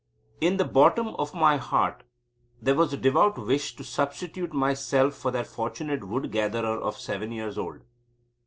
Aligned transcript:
In 0.39 0.57
the 0.57 0.65
bottom 0.65 1.09
of 1.19 1.35
my 1.35 1.57
heart 1.57 2.01
there 2.59 2.73
was 2.73 2.91
a 2.91 2.97
devout 2.97 3.37
wish 3.37 3.75
to 3.75 3.83
substitute 3.83 4.51
myself 4.51 5.13
for 5.13 5.29
that 5.29 5.45
fortunate 5.45 6.05
wood 6.07 6.31
gatherer 6.31 6.81
of 6.81 6.97
seven 6.97 7.31
years 7.31 7.55
old. 7.55 7.81